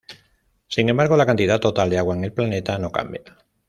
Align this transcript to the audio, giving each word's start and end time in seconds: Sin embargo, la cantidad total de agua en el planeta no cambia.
Sin 0.67 0.89
embargo, 0.89 1.15
la 1.15 1.27
cantidad 1.27 1.59
total 1.59 1.91
de 1.91 1.99
agua 1.99 2.15
en 2.15 2.23
el 2.23 2.33
planeta 2.33 2.79
no 2.79 2.91
cambia. 2.91 3.21